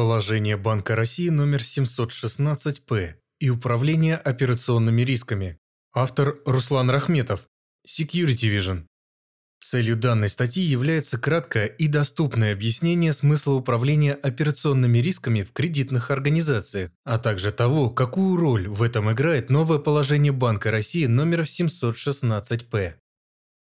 Положение 0.00 0.56
Банка 0.56 0.96
России 0.96 1.28
номер 1.28 1.60
716-П 1.60 3.16
и 3.38 3.50
Управление 3.50 4.16
операционными 4.16 5.02
рисками. 5.02 5.58
Автор 5.94 6.38
Руслан 6.46 6.88
Рахметов. 6.88 7.46
Security 7.86 8.48
Vision. 8.48 8.86
Целью 9.62 9.96
данной 9.96 10.30
статьи 10.30 10.62
является 10.62 11.18
краткое 11.18 11.66
и 11.66 11.86
доступное 11.86 12.54
объяснение 12.54 13.12
смысла 13.12 13.52
управления 13.52 14.14
операционными 14.14 14.96
рисками 15.00 15.42
в 15.42 15.52
кредитных 15.52 16.10
организациях, 16.10 16.92
а 17.04 17.18
также 17.18 17.52
того, 17.52 17.90
какую 17.90 18.38
роль 18.38 18.68
в 18.68 18.80
этом 18.80 19.12
играет 19.12 19.50
новое 19.50 19.80
положение 19.80 20.32
Банка 20.32 20.70
России 20.70 21.04
номер 21.04 21.42
716-П. 21.42 22.96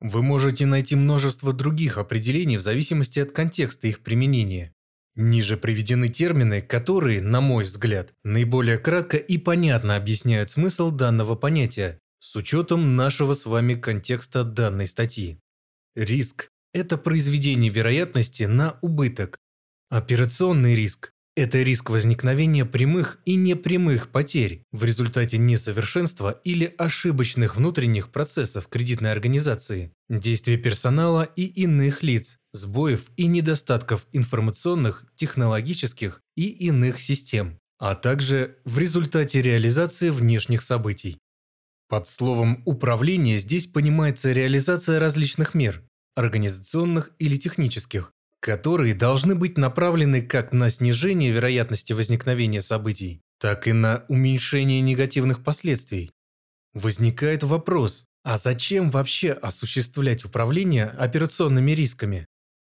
Вы 0.00 0.22
можете 0.22 0.66
найти 0.66 0.96
множество 0.96 1.54
других 1.54 1.96
определений 1.96 2.58
в 2.58 2.62
зависимости 2.62 3.20
от 3.20 3.32
контекста 3.32 3.86
их 3.86 4.00
применения. 4.00 4.75
Ниже 5.16 5.56
приведены 5.56 6.10
термины, 6.10 6.60
которые, 6.60 7.22
на 7.22 7.40
мой 7.40 7.64
взгляд, 7.64 8.12
наиболее 8.22 8.76
кратко 8.76 9.16
и 9.16 9.38
понятно 9.38 9.96
объясняют 9.96 10.50
смысл 10.50 10.90
данного 10.90 11.34
понятия, 11.34 11.98
с 12.20 12.36
учетом 12.36 12.96
нашего 12.96 13.32
с 13.32 13.46
вами 13.46 13.74
контекста 13.74 14.44
данной 14.44 14.86
статьи. 14.86 15.40
Риск– 15.94 16.50
это 16.74 16.98
произведение 16.98 17.70
вероятности 17.70 18.42
на 18.42 18.78
убыток. 18.82 19.38
Операционный 19.88 20.76
риск 20.76 21.12
это 21.36 21.62
риск 21.62 21.90
возникновения 21.90 22.64
прямых 22.64 23.18
и 23.26 23.34
непрямых 23.36 24.08
потерь 24.08 24.62
в 24.72 24.84
результате 24.84 25.36
несовершенства 25.36 26.40
или 26.44 26.74
ошибочных 26.78 27.56
внутренних 27.56 28.10
процессов 28.10 28.68
кредитной 28.68 29.12
организации, 29.12 29.92
действий 30.08 30.56
персонала 30.56 31.24
и 31.24 31.44
иных 31.44 32.02
лиц, 32.02 32.38
сбоев 32.56 33.10
и 33.16 33.26
недостатков 33.26 34.06
информационных, 34.12 35.04
технологических 35.14 36.22
и 36.36 36.48
иных 36.48 37.00
систем, 37.00 37.58
а 37.78 37.94
также 37.94 38.56
в 38.64 38.78
результате 38.78 39.42
реализации 39.42 40.10
внешних 40.10 40.62
событий. 40.62 41.18
Под 41.88 42.08
словом 42.08 42.62
«управление» 42.64 43.38
здесь 43.38 43.66
понимается 43.68 44.32
реализация 44.32 44.98
различных 44.98 45.54
мер, 45.54 45.84
организационных 46.16 47.12
или 47.20 47.36
технических, 47.36 48.12
которые 48.40 48.94
должны 48.94 49.34
быть 49.34 49.56
направлены 49.56 50.22
как 50.22 50.52
на 50.52 50.68
снижение 50.70 51.30
вероятности 51.30 51.92
возникновения 51.92 52.60
событий, 52.60 53.20
так 53.38 53.68
и 53.68 53.72
на 53.72 54.04
уменьшение 54.08 54.80
негативных 54.80 55.44
последствий. 55.44 56.10
Возникает 56.74 57.42
вопрос, 57.42 58.06
а 58.24 58.36
зачем 58.36 58.90
вообще 58.90 59.32
осуществлять 59.32 60.24
управление 60.24 60.86
операционными 60.86 61.70
рисками? 61.70 62.26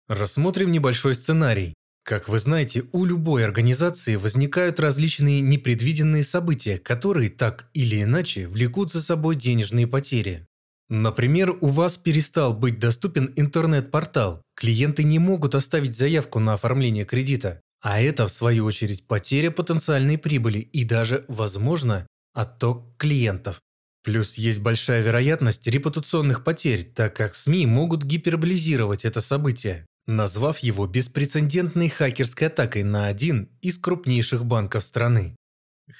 Рассмотрим 0.09 0.73
небольшой 0.73 1.15
сценарий. 1.15 1.75
Как 2.05 2.29
вы 2.29 2.41
знаете, 2.41 2.85
у 2.91 3.05
любой 3.05 3.45
организации 3.45 4.17
возникают 4.17 4.81
различные 4.81 5.41
непредвиденные 5.41 6.25
события, 6.25 6.79
которые 6.79 7.31
так 7.31 7.69
или 7.75 8.03
иначе 8.03 8.49
влекут 8.49 8.91
за 8.91 9.01
собой 9.01 9.37
денежные 9.37 9.87
потери. 9.87 10.47
Например, 10.89 11.57
у 11.61 11.69
вас 11.69 11.97
перестал 11.97 12.53
быть 12.53 12.81
доступен 12.81 13.33
интернет-портал. 13.37 14.43
Клиенты 14.57 15.05
не 15.05 15.21
могут 15.21 15.55
оставить 15.55 15.97
заявку 15.97 16.41
на 16.41 16.55
оформление 16.55 17.05
кредита. 17.05 17.61
А 17.81 18.01
это, 18.01 18.27
в 18.27 18.33
свою 18.33 18.65
очередь, 18.65 19.07
потеря 19.07 19.51
потенциальной 19.51 20.19
прибыли 20.19 20.59
и 20.59 20.85
даже, 20.85 21.25
возможно, 21.29 22.07
отток 22.35 22.97
клиентов. 22.97 23.61
Плюс 24.05 24.35
есть 24.35 24.59
большая 24.59 25.03
вероятность 25.03 25.67
репутационных 25.69 26.43
потерь, 26.43 26.83
так 26.85 27.15
как 27.15 27.37
СМИ 27.37 27.67
могут 27.67 28.03
гиперболизировать 28.03 29.05
это 29.05 29.21
событие, 29.21 29.87
назвав 30.07 30.59
его 30.59 30.87
беспрецедентной 30.87 31.89
хакерской 31.89 32.49
атакой 32.49 32.83
на 32.83 33.07
один 33.07 33.49
из 33.61 33.79
крупнейших 33.79 34.45
банков 34.45 34.85
страны. 34.85 35.37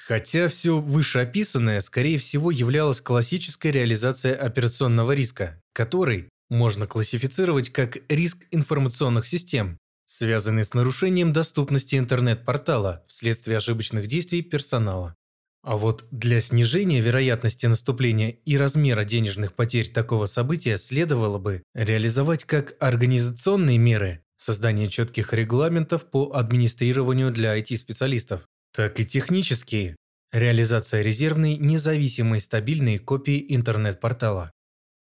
Хотя 0.07 0.47
все 0.47 0.79
вышеописанное, 0.79 1.81
скорее 1.81 2.17
всего, 2.17 2.51
являлось 2.51 3.01
классической 3.01 3.71
реализацией 3.71 4.35
операционного 4.35 5.11
риска, 5.11 5.61
который 5.73 6.29
можно 6.49 6.87
классифицировать 6.87 7.69
как 7.69 7.97
риск 8.09 8.45
информационных 8.51 9.27
систем, 9.27 9.77
связанный 10.05 10.63
с 10.63 10.73
нарушением 10.73 11.33
доступности 11.33 11.95
интернет-портала 11.97 13.03
вследствие 13.07 13.57
ошибочных 13.57 14.07
действий 14.07 14.41
персонала. 14.41 15.15
А 15.63 15.77
вот 15.77 16.05
для 16.11 16.41
снижения 16.41 16.99
вероятности 16.99 17.67
наступления 17.67 18.31
и 18.31 18.57
размера 18.57 19.05
денежных 19.05 19.53
потерь 19.53 19.89
такого 19.89 20.25
события 20.25 20.77
следовало 20.77 21.39
бы 21.39 21.63
реализовать 21.73 22.43
как 22.43 22.75
организационные 22.81 23.77
меры, 23.77 24.21
создание 24.35 24.89
четких 24.89 25.31
регламентов 25.31 26.03
по 26.03 26.33
администрированию 26.33 27.31
для 27.31 27.57
IT-специалистов, 27.57 28.45
так 28.75 28.99
и 28.99 29.05
технические. 29.05 29.95
Реализация 30.33 31.01
резервной, 31.01 31.55
независимой, 31.55 32.41
стабильной 32.41 32.97
копии 32.97 33.45
интернет-портала. 33.47 34.51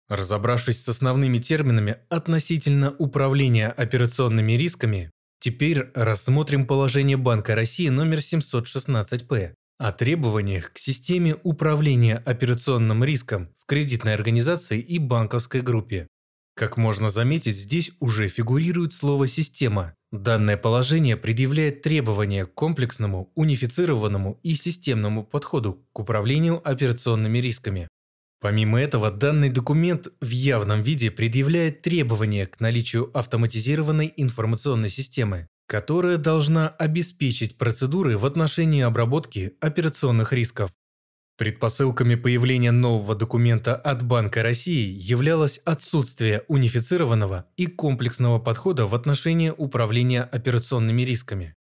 Разобравшись 0.08 0.82
с 0.82 0.88
основными 0.88 1.38
терминами 1.38 1.98
относительно 2.08 2.92
управления 2.92 3.68
операционными 3.68 4.52
рисками, 4.52 5.10
теперь 5.38 5.90
рассмотрим 5.94 6.66
положение 6.66 7.18
Банка 7.18 7.54
России 7.54 7.88
номер 7.88 8.18
716-П 8.18 9.54
о 9.78 9.92
требованиях 9.92 10.72
к 10.72 10.78
системе 10.78 11.36
управления 11.42 12.16
операционным 12.16 13.04
риском 13.04 13.50
в 13.58 13.66
кредитной 13.66 14.14
организации 14.14 14.80
и 14.80 14.98
банковской 14.98 15.60
группе. 15.60 16.08
Как 16.54 16.78
можно 16.78 17.10
заметить, 17.10 17.54
здесь 17.54 17.92
уже 18.00 18.28
фигурирует 18.28 18.94
слово 18.94 19.26
«система». 19.26 19.94
Данное 20.12 20.56
положение 20.56 21.16
предъявляет 21.16 21.82
требования 21.82 22.46
к 22.46 22.54
комплексному, 22.54 23.30
унифицированному 23.34 24.40
и 24.42 24.54
системному 24.54 25.24
подходу 25.24 25.84
к 25.92 25.98
управлению 25.98 26.66
операционными 26.66 27.38
рисками. 27.38 27.88
Помимо 28.40 28.80
этого, 28.80 29.10
данный 29.10 29.50
документ 29.50 30.08
в 30.20 30.30
явном 30.30 30.82
виде 30.82 31.10
предъявляет 31.10 31.82
требования 31.82 32.46
к 32.46 32.60
наличию 32.60 33.10
автоматизированной 33.12 34.12
информационной 34.16 34.90
системы, 34.90 35.48
которая 35.66 36.16
должна 36.16 36.68
обеспечить 36.68 37.58
процедуры 37.58 38.16
в 38.16 38.26
отношении 38.26 38.82
обработки 38.82 39.54
операционных 39.60 40.32
рисков. 40.32 40.70
Предпосылками 41.38 42.14
появления 42.14 42.70
нового 42.70 43.14
документа 43.14 43.76
от 43.76 44.02
Банка 44.02 44.42
России 44.42 44.88
являлось 44.88 45.58
отсутствие 45.64 46.44
унифицированного 46.48 47.46
и 47.58 47.66
комплексного 47.66 48.38
подхода 48.38 48.86
в 48.86 48.94
отношении 48.94 49.50
управления 49.50 50.22
операционными 50.22 51.02
рисками. 51.02 51.54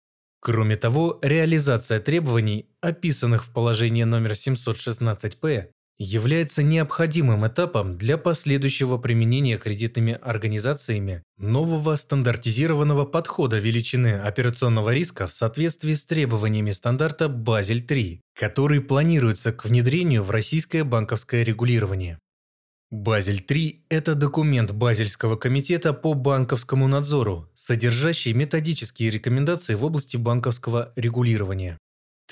Кроме 0.40 0.76
того, 0.76 1.18
реализация 1.22 2.00
требований, 2.00 2.66
описанных 2.80 3.44
в 3.44 3.52
положении 3.52 4.02
номер 4.02 4.32
716-П, 4.32 5.70
является 6.02 6.62
необходимым 6.62 7.46
этапом 7.46 7.96
для 7.96 8.18
последующего 8.18 8.98
применения 8.98 9.56
кредитными 9.56 10.18
организациями 10.20 11.22
нового 11.38 11.96
стандартизированного 11.96 13.04
подхода 13.04 13.58
величины 13.58 14.18
операционного 14.18 14.92
риска 14.92 15.26
в 15.26 15.32
соответствии 15.32 15.94
с 15.94 16.04
требованиями 16.04 16.72
стандарта 16.72 17.28
Базель-3, 17.28 18.20
который 18.34 18.80
планируется 18.80 19.52
к 19.52 19.64
внедрению 19.64 20.22
в 20.22 20.30
российское 20.30 20.84
банковское 20.84 21.44
регулирование. 21.44 22.18
Базель-3– 22.90 23.84
это 23.88 24.14
документ 24.14 24.72
Базельского 24.72 25.36
комитета 25.36 25.94
по 25.94 26.12
банковскому 26.12 26.88
надзору, 26.88 27.48
содержащий 27.54 28.34
методические 28.34 29.10
рекомендации 29.10 29.74
в 29.74 29.84
области 29.84 30.18
банковского 30.18 30.92
регулирования. 30.96 31.78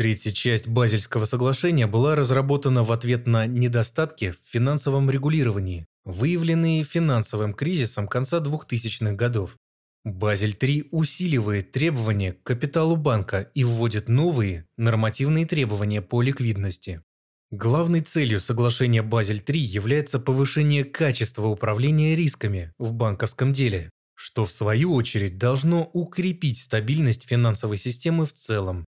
Третья 0.01 0.33
часть 0.33 0.67
Базельского 0.67 1.27
соглашения 1.27 1.87
была 1.87 2.17
разработана 2.17 2.83
в 2.83 2.91
ответ 2.91 3.27
на 3.27 3.45
недостатки 3.45 4.31
в 4.31 4.39
финансовом 4.51 5.11
регулировании, 5.11 5.85
выявленные 6.07 6.85
финансовым 6.85 7.53
кризисом 7.53 8.09
конца 8.09 8.41
2000-х 8.41 9.13
годов. 9.13 9.59
Базель-3 10.05 10.89
усиливает 10.91 11.73
требования 11.73 12.33
к 12.33 12.43
капиталу 12.45 12.97
банка 12.97 13.51
и 13.55 13.63
вводит 13.63 14.09
новые 14.09 14.67
нормативные 14.79 15.45
требования 15.45 16.01
по 16.01 16.23
ликвидности. 16.23 17.03
Главной 17.51 18.01
целью 18.01 18.41
соглашения 18.41 19.03
Базель-3 19.03 19.55
является 19.55 20.19
повышение 20.19 20.87
качества 20.87 21.47
управления 21.49 22.17
рисками 22.17 22.73
в 22.79 22.95
банковском 22.95 23.53
деле, 23.53 23.91
что 24.15 24.47
в 24.47 24.51
свою 24.51 24.95
очередь 24.95 25.37
должно 25.37 25.91
укрепить 25.93 26.59
стабильность 26.59 27.29
финансовой 27.29 27.77
системы 27.77 28.25
в 28.25 28.33
целом 28.33 28.87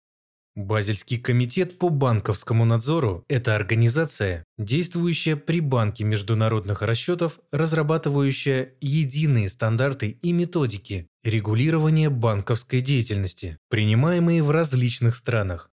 Базельский 0.59 1.17
комитет 1.17 1.79
по 1.79 1.87
банковскому 1.87 2.65
надзору– 2.65 3.23
это 3.29 3.55
организация, 3.55 4.43
действующая 4.57 5.37
при 5.37 5.61
Банке 5.61 6.03
международных 6.03 6.81
расчетов, 6.81 7.39
разрабатывающая 7.53 8.73
единые 8.81 9.47
стандарты 9.47 10.19
и 10.21 10.33
методики 10.33 11.07
регулирования 11.23 12.09
банковской 12.09 12.81
деятельности, 12.81 13.57
принимаемые 13.69 14.43
в 14.43 14.51
различных 14.51 15.15
странах. 15.15 15.71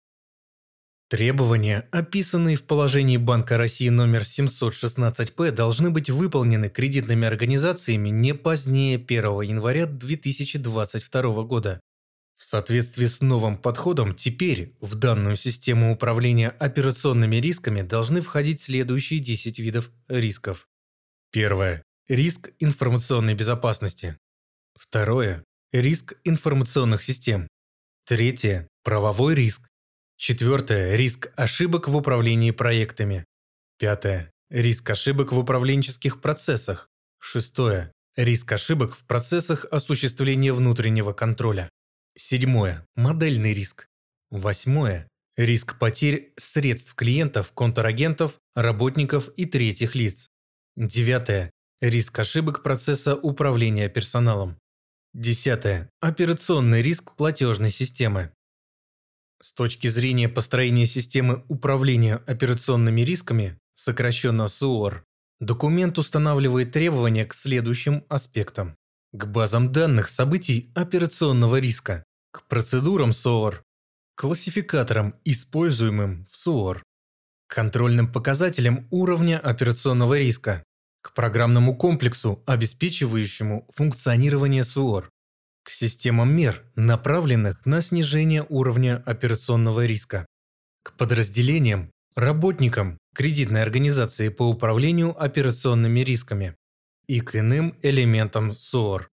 Требования, 1.09 1.89
описанные 1.91 2.55
в 2.55 2.63
положении 2.63 3.17
Банка 3.17 3.57
России 3.57 3.89
номер 3.89 4.23
716-П, 4.23 5.51
должны 5.51 5.91
быть 5.91 6.11
выполнены 6.11 6.69
кредитными 6.69 7.27
организациями 7.27 8.11
не 8.11 8.35
позднее 8.35 8.99
1 8.99 9.41
января 9.41 9.87
2022 9.87 11.43
года 11.43 11.81
В 12.37 12.45
соответствии 12.45 13.07
с 13.07 13.23
новым 13.23 13.57
подходом, 13.57 14.15
теперь 14.15 14.77
в 14.81 14.95
данную 14.95 15.37
систему 15.37 15.93
управления 15.93 16.51
операционными 16.51 17.37
рисками 17.37 17.81
должны 17.81 18.21
входить 18.21 18.61
следующие 18.61 19.21
10 19.21 19.59
видов 19.59 19.91
рисков. 20.09 20.69
Первое. 21.33 21.83
Риск 22.09 22.51
информационной 22.59 23.35
безопасности. 23.35 24.19
Второе. 24.75 25.43
Риск 25.73 26.15
информационных 26.25 27.03
систем. 27.03 27.49
Третье. 28.07 28.69
Правовой 28.85 29.35
риск. 29.35 29.67
Четвертое. 30.19 30.95
Риск 30.95 31.33
ошибок 31.37 31.89
в 31.89 31.97
управлении 31.97 32.51
проектами. 32.51 33.25
Пятое. 33.79 34.31
Риск 34.51 34.89
ошибок 34.91 35.33
в 35.33 35.39
управленческих 35.39 36.21
процессах. 36.21 36.87
Шестое. 37.19 37.93
Риск 38.17 38.53
ошибок 38.53 38.95
в 38.95 39.05
процессах 39.07 39.65
осуществления 39.71 40.53
внутреннего 40.53 41.13
контроля. 41.13 41.69
Седьмое. 42.19 42.87
Модельный 42.95 43.53
риск. 43.53 43.89
Восьмое. 44.31 45.07
Риск 45.37 45.79
потерь 45.79 46.33
средств 46.39 46.95
клиентов, 46.95 47.53
контрагентов, 47.53 48.39
работников 48.55 49.29
и 49.37 49.45
третьих 49.45 49.95
лиц. 49.95 50.31
Девятое. 50.77 51.51
Риск 51.83 52.19
ошибок 52.19 52.63
процесса 52.63 53.15
управления 53.15 53.91
персоналом. 53.91 54.57
Десятое. 55.13 55.91
Операционный 56.01 56.81
риск 56.81 57.15
платежной 57.17 57.71
системы. 57.71 58.33
С 59.43 59.53
точки 59.53 59.89
зрения 59.89 60.31
построения 60.31 60.87
системы 60.87 61.45
управления 61.49 62.17
операционными 62.17 63.03
рисками, 63.03 63.59
сокращенно 63.75 64.49
СУОР, 64.49 65.05
документ 65.39 65.99
устанавливает 65.99 66.73
требования 66.73 67.27
к 67.27 67.35
следующим 67.35 68.07
аспектам 68.09 68.75
к 69.13 69.27
базам 69.27 69.73
данных 69.73 70.09
событий 70.09 70.71
операционного 70.75 71.59
риска, 71.59 72.05
к 72.33 72.47
процедурам 72.49 73.13
СООР, 73.13 73.63
классификаторам, 74.15 75.15
используемым 75.25 76.27
в 76.31 76.37
СООР, 76.37 76.83
контрольным 77.47 78.13
показателям 78.13 78.89
уровня 78.91 79.39
операционного 79.39 80.19
риска, 80.19 80.63
к 81.03 81.15
программному 81.15 81.77
комплексу, 81.77 82.43
обеспечивающему 82.47 83.69
функционирование 83.75 84.65
СУОР, 84.65 85.09
к 85.63 85.71
системам 85.71 86.35
мер, 86.35 86.65
направленных 86.75 87.65
на 87.65 87.81
снижение 87.83 88.45
уровня 88.49 89.03
операционного 89.07 89.87
риска, 89.87 90.27
к 90.83 90.97
подразделениям, 90.97 91.91
работникам 92.15 92.99
кредитной 93.15 93.63
организации 93.63 94.29
по 94.29 94.45
управлению 94.45 95.21
операционными 95.21 96.01
рисками, 96.01 96.55
и 97.09 97.21
к 97.21 97.37
иным 97.37 97.77
элементам 97.83 98.55
СОР. 98.55 99.11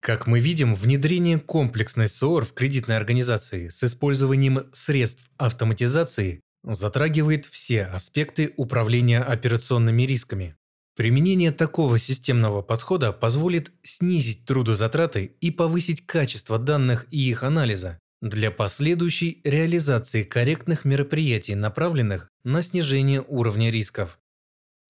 Как 0.00 0.26
мы 0.26 0.40
видим, 0.40 0.74
внедрение 0.74 1.38
комплексной 1.38 2.08
СОР 2.08 2.44
в 2.44 2.54
кредитной 2.54 2.96
организации 2.96 3.68
с 3.68 3.82
использованием 3.82 4.68
средств 4.72 5.28
автоматизации 5.36 6.40
затрагивает 6.62 7.46
все 7.46 7.84
аспекты 7.84 8.54
управления 8.56 9.20
операционными 9.20 10.02
рисками. 10.02 10.56
Применение 10.96 11.52
такого 11.52 11.98
системного 11.98 12.62
подхода 12.62 13.12
позволит 13.12 13.70
снизить 13.82 14.44
трудозатраты 14.44 15.36
и 15.40 15.50
повысить 15.50 16.04
качество 16.06 16.58
данных 16.58 17.06
и 17.10 17.28
их 17.30 17.44
анализа 17.44 17.98
для 18.20 18.50
последующей 18.50 19.40
реализации 19.44 20.24
корректных 20.24 20.84
мероприятий, 20.84 21.54
направленных 21.54 22.30
на 22.42 22.62
снижение 22.62 23.24
уровня 23.26 23.70
рисков. 23.70 24.18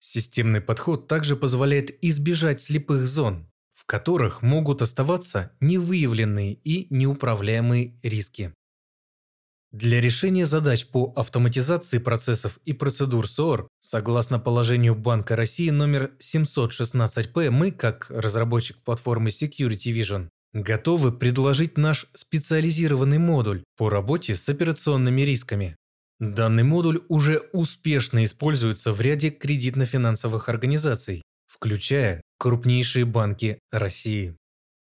Системный 0.00 0.60
подход 0.60 1.08
также 1.08 1.36
позволяет 1.36 2.02
избежать 2.04 2.60
слепых 2.60 3.06
зон, 3.06 3.50
в 3.74 3.84
которых 3.84 4.42
могут 4.42 4.82
оставаться 4.82 5.52
невыявленные 5.60 6.54
и 6.54 6.86
неуправляемые 6.94 7.98
риски. 8.02 8.52
Для 9.70 10.00
решения 10.00 10.46
задач 10.46 10.86
по 10.86 11.12
автоматизации 11.14 11.98
процессов 11.98 12.58
и 12.64 12.72
процедур 12.72 13.28
СОР, 13.28 13.68
согласно 13.80 14.38
положению 14.38 14.94
Банка 14.94 15.36
России 15.36 15.68
номер 15.68 16.12
716П, 16.20 17.50
мы, 17.50 17.70
как 17.70 18.06
разработчик 18.08 18.78
платформы 18.78 19.28
Security 19.28 19.92
Vision, 19.92 20.28
готовы 20.54 21.12
предложить 21.12 21.76
наш 21.76 22.06
специализированный 22.14 23.18
модуль 23.18 23.62
по 23.76 23.90
работе 23.90 24.36
с 24.36 24.48
операционными 24.48 25.20
рисками, 25.20 25.76
Данный 26.20 26.64
модуль 26.64 27.02
уже 27.08 27.38
успешно 27.52 28.24
используется 28.24 28.92
в 28.92 29.00
ряде 29.00 29.30
кредитно-финансовых 29.30 30.48
организаций, 30.48 31.22
включая 31.46 32.22
крупнейшие 32.38 33.04
банки 33.04 33.60
России. 33.70 34.36